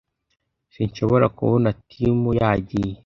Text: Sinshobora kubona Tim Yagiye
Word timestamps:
Sinshobora 0.73 1.25
kubona 1.37 1.69
Tim 1.89 2.17
Yagiye 2.39 2.95